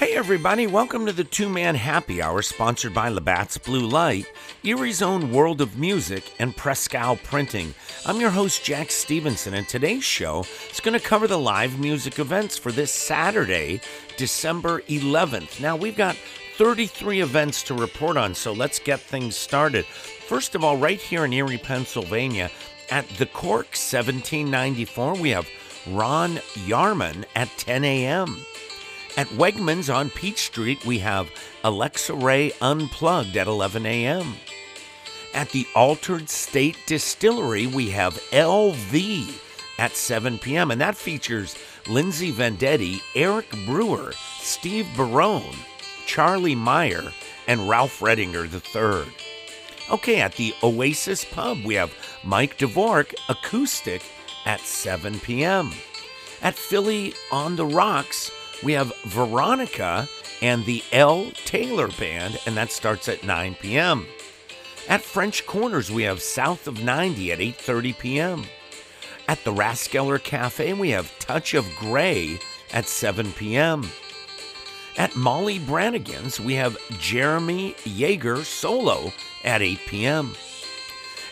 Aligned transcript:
Hey, 0.00 0.14
everybody, 0.16 0.66
welcome 0.66 1.04
to 1.04 1.12
the 1.12 1.24
two 1.24 1.50
man 1.50 1.74
happy 1.74 2.22
hour 2.22 2.40
sponsored 2.40 2.94
by 2.94 3.10
Labatt's 3.10 3.58
Blue 3.58 3.86
Light, 3.86 4.24
Erie's 4.64 5.02
own 5.02 5.30
world 5.30 5.60
of 5.60 5.76
music, 5.76 6.32
and 6.38 6.56
Presque 6.56 6.94
Isle 6.94 7.16
Printing. 7.16 7.74
I'm 8.06 8.18
your 8.18 8.30
host, 8.30 8.64
Jack 8.64 8.90
Stevenson, 8.90 9.52
and 9.52 9.68
today's 9.68 10.02
show 10.02 10.46
is 10.70 10.80
going 10.80 10.98
to 10.98 11.06
cover 11.06 11.28
the 11.28 11.36
live 11.36 11.78
music 11.78 12.18
events 12.18 12.56
for 12.56 12.72
this 12.72 12.90
Saturday, 12.90 13.82
December 14.16 14.80
11th. 14.88 15.60
Now, 15.60 15.76
we've 15.76 15.98
got 15.98 16.16
33 16.56 17.20
events 17.20 17.62
to 17.64 17.74
report 17.74 18.16
on, 18.16 18.34
so 18.34 18.54
let's 18.54 18.78
get 18.78 19.00
things 19.00 19.36
started. 19.36 19.84
First 19.84 20.54
of 20.54 20.64
all, 20.64 20.78
right 20.78 20.98
here 20.98 21.26
in 21.26 21.32
Erie, 21.34 21.58
Pennsylvania, 21.58 22.50
at 22.90 23.06
the 23.18 23.26
Cork 23.26 23.66
1794, 23.76 25.16
we 25.16 25.28
have 25.28 25.46
Ron 25.88 26.36
Yarman 26.64 27.26
at 27.36 27.50
10 27.58 27.84
a.m. 27.84 28.46
At 29.16 29.26
Wegmans 29.28 29.92
on 29.92 30.10
Peach 30.10 30.38
Street, 30.38 30.84
we 30.86 30.98
have 31.00 31.30
Alexa 31.64 32.14
Ray 32.14 32.52
Unplugged 32.60 33.36
at 33.36 33.48
11 33.48 33.84
a.m. 33.84 34.34
At 35.34 35.50
the 35.50 35.66
Altered 35.74 36.30
State 36.30 36.76
Distillery, 36.86 37.66
we 37.66 37.90
have 37.90 38.14
LV 38.30 39.32
at 39.78 39.96
7 39.96 40.38
p.m., 40.38 40.70
and 40.70 40.80
that 40.80 40.96
features 40.96 41.56
Lindsay 41.88 42.32
Vendetti, 42.32 43.00
Eric 43.14 43.50
Brewer, 43.66 44.12
Steve 44.38 44.86
Barone, 44.96 45.56
Charlie 46.06 46.54
Meyer, 46.54 47.12
and 47.46 47.68
Ralph 47.68 48.00
Redinger 48.00 48.46
III. 48.46 49.12
Okay, 49.90 50.20
at 50.20 50.36
the 50.36 50.54
Oasis 50.62 51.24
Pub, 51.24 51.58
we 51.64 51.74
have 51.74 51.92
Mike 52.22 52.58
Dvorak 52.58 53.14
Acoustic 53.28 54.02
at 54.46 54.60
7 54.60 55.18
p.m. 55.20 55.72
At 56.42 56.54
Philly 56.54 57.12
on 57.32 57.56
the 57.56 57.66
Rocks, 57.66 58.30
we 58.62 58.72
have 58.72 58.92
Veronica 59.04 60.08
and 60.42 60.64
the 60.64 60.82
L. 60.92 61.30
Taylor 61.44 61.88
Band, 61.88 62.40
and 62.46 62.56
that 62.56 62.72
starts 62.72 63.08
at 63.08 63.24
9 63.24 63.56
p.m. 63.56 64.06
At 64.88 65.02
French 65.02 65.46
Corners, 65.46 65.90
we 65.90 66.02
have 66.04 66.22
South 66.22 66.66
of 66.66 66.82
90 66.82 67.32
at 67.32 67.38
8:30 67.38 67.98
p.m. 67.98 68.44
At 69.28 69.44
the 69.44 69.52
Raskeller 69.52 70.22
Cafe, 70.22 70.72
we 70.72 70.90
have 70.90 71.16
Touch 71.18 71.54
of 71.54 71.76
Grey 71.76 72.40
at 72.72 72.86
7 72.86 73.32
p.m. 73.32 73.88
At 74.96 75.14
Molly 75.14 75.58
Brannigan's, 75.58 76.40
we 76.40 76.54
have 76.54 76.76
Jeremy 76.98 77.74
Yeager 77.84 78.44
solo 78.44 79.12
at 79.44 79.62
8 79.62 79.78
p.m. 79.86 80.34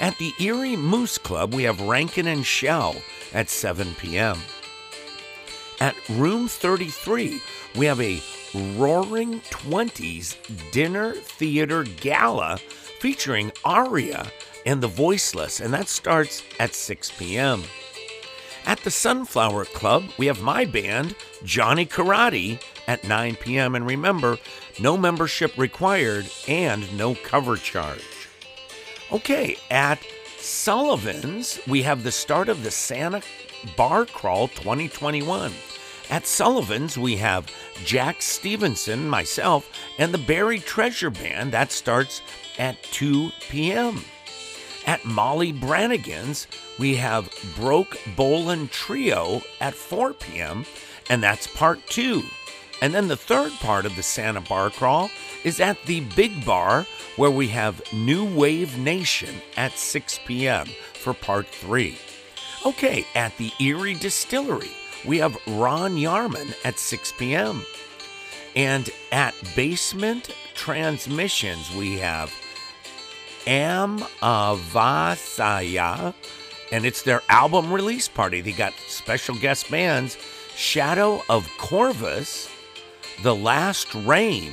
At 0.00 0.18
the 0.18 0.34
Erie 0.40 0.76
Moose 0.76 1.18
Club, 1.18 1.54
we 1.54 1.62
have 1.62 1.80
Rankin 1.80 2.26
and 2.26 2.44
Shell 2.44 2.96
at 3.32 3.48
7 3.48 3.94
p.m. 3.94 4.38
At 5.84 6.08
Room 6.08 6.48
33, 6.48 7.42
we 7.76 7.84
have 7.84 8.00
a 8.00 8.22
Roaring 8.74 9.42
Twenties 9.50 10.38
dinner 10.72 11.12
theater 11.12 11.84
gala 11.84 12.56
featuring 13.00 13.52
Aria 13.66 14.32
and 14.64 14.82
the 14.82 14.88
Voiceless, 14.88 15.60
and 15.60 15.74
that 15.74 15.88
starts 15.88 16.42
at 16.58 16.72
6 16.72 17.10
p.m. 17.18 17.64
At 18.64 18.78
the 18.78 18.90
Sunflower 18.90 19.66
Club, 19.66 20.04
we 20.16 20.24
have 20.24 20.40
my 20.40 20.64
band, 20.64 21.16
Johnny 21.44 21.84
Karate, 21.84 22.62
at 22.88 23.04
9 23.04 23.36
p.m. 23.36 23.74
And 23.74 23.86
remember, 23.86 24.38
no 24.80 24.96
membership 24.96 25.54
required 25.58 26.26
and 26.48 26.96
no 26.96 27.14
cover 27.14 27.58
charge. 27.58 28.30
Okay, 29.12 29.58
at 29.70 30.02
Sullivan's, 30.38 31.60
we 31.68 31.82
have 31.82 32.04
the 32.04 32.10
start 32.10 32.48
of 32.48 32.62
the 32.62 32.70
Santa 32.70 33.20
Bar 33.76 34.06
Crawl 34.06 34.48
2021. 34.48 35.52
At 36.10 36.26
Sullivan's, 36.26 36.98
we 36.98 37.16
have 37.16 37.50
Jack 37.84 38.22
Stevenson, 38.22 39.08
myself, 39.08 39.70
and 39.98 40.12
the 40.12 40.18
Barry 40.18 40.58
Treasure 40.58 41.10
Band. 41.10 41.52
That 41.52 41.72
starts 41.72 42.20
at 42.58 42.82
2 42.84 43.30
p.m. 43.48 44.04
At 44.86 45.04
Molly 45.04 45.50
Brannigan's, 45.50 46.46
we 46.78 46.96
have 46.96 47.30
Broke 47.56 47.96
Bolin 48.16 48.70
Trio 48.70 49.42
at 49.60 49.74
4 49.74 50.12
p.m., 50.12 50.66
and 51.08 51.22
that's 51.22 51.46
part 51.46 51.86
two. 51.86 52.22
And 52.82 52.92
then 52.92 53.08
the 53.08 53.16
third 53.16 53.52
part 53.52 53.86
of 53.86 53.96
the 53.96 54.02
Santa 54.02 54.42
Bar 54.42 54.70
Crawl 54.70 55.10
is 55.42 55.58
at 55.58 55.82
the 55.86 56.00
Big 56.00 56.44
Bar, 56.44 56.86
where 57.16 57.30
we 57.30 57.48
have 57.48 57.80
New 57.92 58.24
Wave 58.24 58.76
Nation 58.76 59.34
at 59.56 59.78
6 59.78 60.20
p.m. 60.26 60.66
for 60.92 61.14
part 61.14 61.46
three. 61.46 61.96
Okay, 62.66 63.06
at 63.14 63.36
the 63.38 63.52
Erie 63.60 63.94
Distillery, 63.94 64.70
we 65.04 65.18
have 65.18 65.36
Ron 65.46 65.96
Yarman 65.96 66.54
at 66.64 66.78
6 66.78 67.12
p.m. 67.18 67.64
And 68.56 68.88
at 69.12 69.34
Basement 69.56 70.30
Transmissions, 70.54 71.74
we 71.74 71.98
have 71.98 72.32
Am 73.46 73.98
Avasaya, 74.22 76.14
and 76.72 76.84
it's 76.84 77.02
their 77.02 77.22
album 77.28 77.72
release 77.72 78.08
party. 78.08 78.40
They 78.40 78.52
got 78.52 78.72
special 78.86 79.34
guest 79.34 79.70
bands 79.70 80.16
Shadow 80.56 81.22
of 81.28 81.50
Corvus, 81.58 82.48
The 83.22 83.34
Last 83.34 83.92
Rain, 83.94 84.52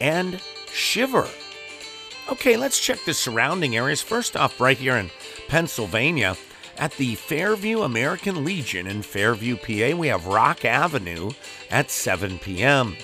and 0.00 0.40
Shiver. 0.72 1.28
Okay, 2.30 2.56
let's 2.56 2.80
check 2.80 2.98
the 3.04 3.14
surrounding 3.14 3.76
areas. 3.76 4.02
First 4.02 4.36
off, 4.36 4.60
right 4.60 4.78
here 4.78 4.96
in 4.96 5.10
Pennsylvania, 5.46 6.36
at 6.78 6.92
the 6.92 7.14
Fairview 7.14 7.82
American 7.82 8.44
Legion 8.44 8.86
in 8.86 9.02
Fairview, 9.02 9.56
PA, 9.56 9.96
we 9.96 10.08
have 10.08 10.26
Rock 10.26 10.64
Avenue 10.64 11.30
at 11.70 11.90
7 11.90 12.38
p.m. 12.38 12.96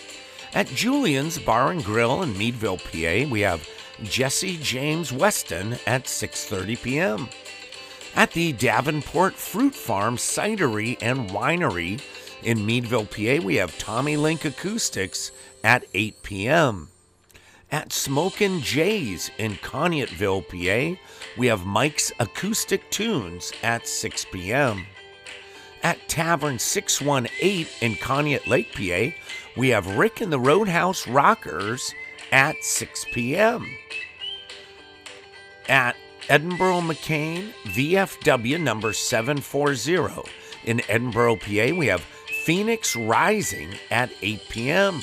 At 0.55 0.69
Julian's 0.69 1.39
Bar 1.39 1.73
and 1.73 1.85
Grill 1.85 2.23
in 2.23 2.37
Meadville, 2.37 2.79
PA, 2.79 3.29
we 3.31 3.41
have 3.41 3.69
Jesse 4.03 4.59
James 4.59 5.13
Weston 5.13 5.79
at 5.87 6.05
6:30 6.05 6.83
p.m. 6.83 7.29
At 8.15 8.33
the 8.33 8.53
Davenport 8.53 9.35
Fruit 9.35 9.75
Farm 9.75 10.17
Cidery 10.17 10.99
and 11.01 11.31
Winery 11.31 12.01
in 12.43 12.67
Meadville, 12.67 13.07
PA, 13.07 13.45
we 13.45 13.57
have 13.57 13.79
Tommy 13.79 14.17
Link 14.17 14.45
Acoustics 14.45 15.33
at 15.65 15.85
8 15.95 16.23
p.m. 16.23 16.92
At 17.73 17.91
Smokin' 17.91 18.61
Jays 18.61 19.31
in 19.39 19.55
Conneautville, 19.55 20.47
PA, 20.47 21.01
we 21.39 21.47
have 21.47 21.65
Mike's 21.65 22.13
Acoustic 22.21 22.91
Tunes 22.91 23.51
at 23.63 23.89
6 23.89 24.27
p.m. 24.31 24.85
At 25.83 26.07
Tavern 26.07 26.59
618 26.59 27.67
in 27.81 27.95
Conneaut 27.97 28.47
Lake, 28.47 28.75
PA, 28.75 29.17
we 29.57 29.71
have 29.71 29.97
Rick 29.97 30.21
and 30.21 30.31
the 30.31 30.39
Roadhouse 30.39 31.09
Rockers 31.09 31.95
at 32.31 32.63
6 32.63 33.07
p.m. 33.15 33.67
At 35.67 35.97
Edinboro 36.29 36.83
McKean, 36.83 37.55
VFW 37.65 38.61
number 38.61 38.93
740 38.93 39.95
in 40.65 40.79
Edinboro, 40.81 41.41
PA, 41.41 41.75
we 41.75 41.87
have 41.87 42.03
Phoenix 42.45 42.95
Rising 42.95 43.71
at 43.91 44.11
8 44.21 44.41
p.m. 44.51 45.01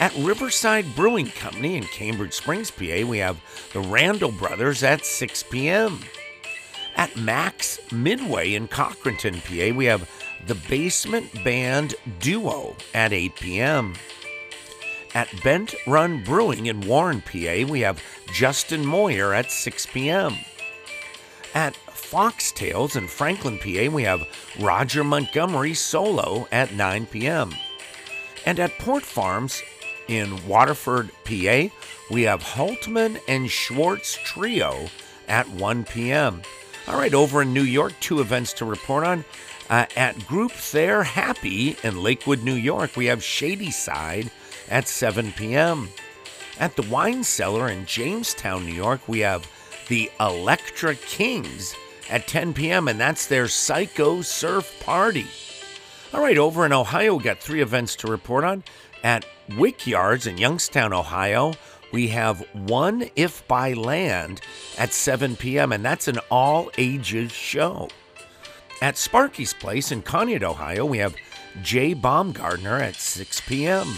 At 0.00 0.16
Riverside 0.16 0.86
Brewing 0.96 1.26
Company 1.26 1.76
in 1.76 1.84
Cambridge 1.84 2.32
Springs, 2.32 2.70
PA, 2.70 3.04
we 3.06 3.18
have 3.18 3.38
the 3.74 3.80
Randall 3.80 4.32
Brothers 4.32 4.82
at 4.82 5.04
6 5.04 5.42
p.m. 5.50 6.00
At 6.96 7.14
Max 7.18 7.78
Midway 7.92 8.54
in 8.54 8.66
Cochranton, 8.66 9.42
PA, 9.44 9.76
we 9.76 9.84
have 9.84 10.10
the 10.46 10.54
Basement 10.54 11.44
Band 11.44 11.96
Duo 12.18 12.76
at 12.94 13.12
8 13.12 13.36
p.m. 13.36 13.92
At 15.14 15.28
Bent 15.44 15.74
Run 15.86 16.24
Brewing 16.24 16.64
in 16.64 16.80
Warren, 16.80 17.20
PA, 17.20 17.66
we 17.68 17.80
have 17.80 18.02
Justin 18.32 18.86
Moyer 18.86 19.34
at 19.34 19.52
6 19.52 19.84
p.m. 19.84 20.34
At 21.52 21.74
Foxtails 21.74 22.96
in 22.96 23.06
Franklin, 23.06 23.58
PA, 23.58 23.94
we 23.94 24.04
have 24.04 24.26
Roger 24.58 25.04
Montgomery 25.04 25.74
solo 25.74 26.48
at 26.50 26.72
9 26.72 27.04
p.m. 27.04 27.54
And 28.46 28.58
at 28.58 28.78
Port 28.78 29.02
Farms 29.02 29.60
in 30.10 30.44
Waterford, 30.48 31.10
PA, 31.24 31.68
we 32.10 32.22
have 32.22 32.42
Holtman 32.42 33.20
and 33.28 33.48
Schwartz 33.48 34.18
Trio 34.24 34.88
at 35.28 35.48
1 35.48 35.84
p.m. 35.84 36.42
All 36.88 36.98
right, 36.98 37.14
over 37.14 37.42
in 37.42 37.54
New 37.54 37.62
York, 37.62 37.92
two 38.00 38.20
events 38.20 38.52
to 38.54 38.64
report 38.64 39.04
on. 39.04 39.24
Uh, 39.70 39.86
at 39.96 40.26
Group 40.26 40.52
There 40.72 41.04
Happy 41.04 41.76
in 41.84 42.02
Lakewood, 42.02 42.42
New 42.42 42.54
York, 42.54 42.96
we 42.96 43.06
have 43.06 43.22
Shady 43.22 43.70
Side 43.70 44.32
at 44.68 44.88
7 44.88 45.30
p.m. 45.32 45.88
At 46.58 46.74
the 46.74 46.82
Wine 46.82 47.22
Cellar 47.22 47.68
in 47.68 47.86
Jamestown, 47.86 48.66
New 48.66 48.74
York, 48.74 49.06
we 49.06 49.20
have 49.20 49.48
the 49.86 50.10
Electra 50.18 50.96
Kings 50.96 51.76
at 52.10 52.26
10 52.26 52.52
p.m., 52.52 52.88
and 52.88 52.98
that's 52.98 53.28
their 53.28 53.46
Psycho 53.46 54.22
Surf 54.22 54.80
Party. 54.80 55.28
All 56.12 56.20
right, 56.20 56.36
over 56.36 56.66
in 56.66 56.72
Ohio, 56.72 57.20
got 57.20 57.38
three 57.38 57.62
events 57.62 57.94
to 57.96 58.08
report 58.08 58.42
on. 58.42 58.64
At 59.02 59.24
Wick 59.56 59.86
Yards 59.86 60.26
in 60.26 60.38
Youngstown, 60.38 60.92
Ohio, 60.92 61.54
we 61.92 62.08
have 62.08 62.44
One 62.52 63.08
If 63.16 63.46
by 63.48 63.72
Land 63.72 64.40
at 64.78 64.92
7 64.92 65.36
p.m., 65.36 65.72
and 65.72 65.84
that's 65.84 66.08
an 66.08 66.18
all 66.30 66.70
ages 66.78 67.32
show. 67.32 67.88
At 68.82 68.96
Sparky's 68.96 69.52
Place 69.52 69.92
in 69.92 70.02
Conneaut, 70.02 70.42
Ohio, 70.42 70.84
we 70.86 70.98
have 70.98 71.16
Jay 71.62 71.94
Baumgardner 71.94 72.80
at 72.80 72.94
6 72.94 73.40
p.m. 73.42 73.88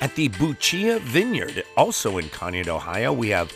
At 0.00 0.14
the 0.14 0.28
Buccia 0.28 1.00
Vineyard, 1.00 1.64
also 1.76 2.18
in 2.18 2.26
Conneaut, 2.26 2.68
Ohio, 2.68 3.12
we 3.12 3.28
have 3.28 3.52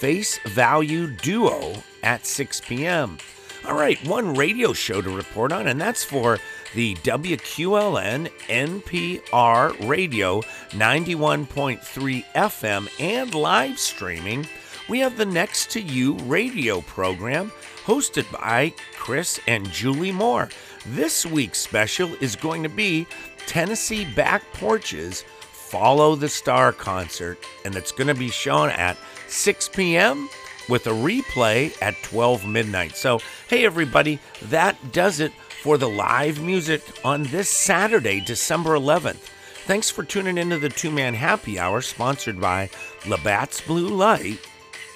Face 0.00 0.38
Value 0.46 1.08
Duo 1.08 1.74
at 2.02 2.26
6 2.26 2.62
p.m. 2.62 3.18
All 3.66 3.74
right, 3.74 4.02
one 4.06 4.34
radio 4.34 4.72
show 4.72 5.02
to 5.02 5.10
report 5.10 5.52
on, 5.52 5.66
and 5.66 5.80
that's 5.80 6.02
for 6.02 6.38
the 6.74 6.94
WQLN 6.96 8.30
NPR 8.48 9.88
Radio 9.88 10.40
91.3 10.70 12.24
FM 12.34 13.00
and 13.00 13.34
live 13.34 13.78
streaming. 13.78 14.46
We 14.88 15.00
have 15.00 15.16
the 15.16 15.26
Next 15.26 15.70
to 15.72 15.80
You 15.80 16.14
radio 16.20 16.80
program 16.82 17.52
hosted 17.84 18.30
by 18.32 18.72
Chris 18.96 19.40
and 19.46 19.70
Julie 19.70 20.12
Moore. 20.12 20.48
This 20.86 21.26
week's 21.26 21.58
special 21.58 22.14
is 22.20 22.36
going 22.36 22.62
to 22.62 22.68
be 22.68 23.06
Tennessee 23.46 24.04
Back 24.14 24.42
Porches 24.52 25.24
Follow 25.52 26.16
the 26.16 26.28
Star 26.28 26.72
concert, 26.72 27.38
and 27.64 27.76
it's 27.76 27.92
going 27.92 28.08
to 28.08 28.14
be 28.14 28.28
shown 28.28 28.70
at 28.70 28.96
6 29.28 29.68
p.m. 29.68 30.28
with 30.68 30.88
a 30.88 30.90
replay 30.90 31.72
at 31.80 31.94
12 32.02 32.44
midnight. 32.44 32.96
So, 32.96 33.20
hey, 33.46 33.64
everybody, 33.64 34.18
that 34.42 34.76
does 34.90 35.20
it 35.20 35.30
for 35.60 35.76
the 35.76 35.88
live 35.88 36.40
music 36.40 36.82
on 37.04 37.22
this 37.24 37.48
Saturday, 37.48 38.18
December 38.20 38.70
11th. 38.70 39.28
Thanks 39.66 39.90
for 39.90 40.02
tuning 40.02 40.38
into 40.38 40.58
the 40.58 40.70
two 40.70 40.90
man 40.90 41.12
happy 41.12 41.58
hour 41.58 41.82
sponsored 41.82 42.40
by 42.40 42.70
Labatt's 43.06 43.60
Blue 43.60 43.88
Light, 43.88 44.38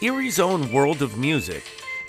Erie's 0.01 0.41
own 0.41 0.73
World 0.73 1.03
of 1.03 1.19
Music, 1.19 1.63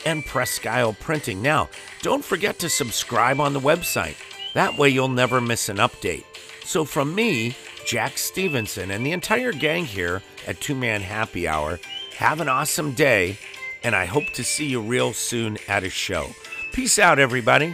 and 0.06 0.26
Presque 0.26 0.66
Isle 0.66 0.94
Printing. 0.94 1.42
Now, 1.42 1.70
don't 2.02 2.24
forget 2.24 2.58
to 2.60 2.70
subscribe 2.70 3.42
on 3.42 3.52
the 3.52 3.60
website. 3.60 4.16
That 4.54 4.78
way 4.78 4.88
you'll 4.88 5.10
never 5.10 5.42
miss 5.42 5.68
an 5.68 5.78
update. 5.78 6.24
So, 6.64 6.86
from 6.86 7.14
me, 7.14 7.58
Jack 7.86 8.18
Stevenson, 8.18 8.90
and 8.90 9.06
the 9.06 9.12
entire 9.12 9.52
gang 9.52 9.84
here 9.84 10.22
at 10.48 10.62
Two 10.62 10.76
Man 10.76 11.02
Happy 11.02 11.46
Hour, 11.46 11.80
have 12.16 12.40
an 12.40 12.48
awesome 12.48 12.94
day, 12.94 13.38
and 13.84 13.94
I 13.94 14.06
hope 14.06 14.30
to 14.36 14.46
see 14.46 14.66
you 14.66 14.80
real 14.80 15.12
soon 15.12 15.58
at 15.68 15.84
a 15.84 15.90
show. 15.90 16.30
Peace 16.72 16.98
out, 16.98 17.20
everybody. 17.20 17.74